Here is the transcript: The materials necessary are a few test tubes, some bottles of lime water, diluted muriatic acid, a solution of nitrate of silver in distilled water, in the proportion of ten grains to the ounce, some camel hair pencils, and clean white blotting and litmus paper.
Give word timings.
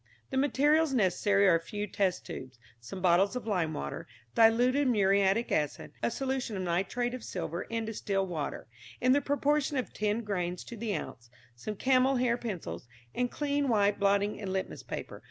The 0.31 0.37
materials 0.37 0.95
necessary 0.95 1.47
are 1.47 1.57
a 1.57 1.61
few 1.61 1.85
test 1.85 2.25
tubes, 2.25 2.57
some 2.79 3.03
bottles 3.03 3.35
of 3.35 3.45
lime 3.45 3.75
water, 3.75 4.07
diluted 4.33 4.87
muriatic 4.87 5.51
acid, 5.51 5.91
a 6.01 6.09
solution 6.09 6.57
of 6.57 6.63
nitrate 6.63 7.13
of 7.13 7.23
silver 7.23 7.61
in 7.61 7.85
distilled 7.85 8.27
water, 8.27 8.67
in 8.99 9.11
the 9.11 9.21
proportion 9.21 9.77
of 9.77 9.93
ten 9.93 10.23
grains 10.23 10.63
to 10.63 10.75
the 10.75 10.95
ounce, 10.95 11.29
some 11.55 11.75
camel 11.75 12.15
hair 12.15 12.35
pencils, 12.35 12.87
and 13.13 13.29
clean 13.29 13.67
white 13.67 13.99
blotting 13.99 14.41
and 14.41 14.51
litmus 14.51 14.81
paper. 14.81 15.19